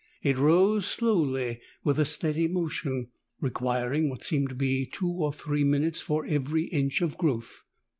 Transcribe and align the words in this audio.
It 0.23 0.35
rose 0.39 0.87
slowly 0.87 1.59
with 1.83 1.99
a 1.99 2.05
steady 2.05 2.47
motion, 2.47 3.09
requiring 3.39 4.09
what 4.09 4.23
seemed 4.23 4.49
to 4.49 4.55
be 4.55 4.87
two 4.87 5.07
or 5.11 5.31
three 5.31 5.63
minutes 5.63 6.01
for 6.01 6.25
every 6.25 6.63
inch 6.63 7.01
of 7.01 7.19
growth. 7.19 7.61